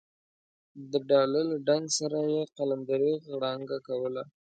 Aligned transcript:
د 0.91 0.93
ډاله 1.09 1.39
له 1.49 1.57
ډنګ 1.67 1.85
سره 1.99 2.19
یې 2.33 2.41
قلندرې 2.57 3.13
غړانګه 3.31 3.77
کوله. 3.87 4.23